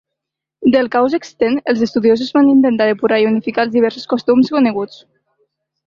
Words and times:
Del 0.75 0.87
caos 0.95 1.15
existent, 1.17 1.59
els 1.73 1.83
estudiosos 1.89 2.33
van 2.39 2.51
intentar 2.55 2.89
depurar 2.93 3.23
i 3.25 3.31
unificar 3.35 3.67
els 3.69 3.75
diversos 3.79 4.13
costums 4.15 4.55
coneguts. 4.57 5.03